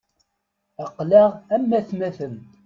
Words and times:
Aql-aɣ 0.83 1.31
am 1.55 1.65
atmaten. 1.79 2.35